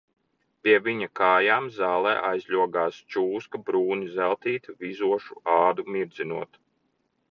Pie 0.67 0.71
viņa 0.85 1.07
kājām 1.19 1.67
zālē 1.75 2.13
aizļogās 2.31 2.97
čūska 3.17 3.61
brūni 3.67 4.09
zeltītu, 4.15 4.75
vizošu 4.87 5.39
ādu 5.61 5.87
mirdzinot. 5.97 6.63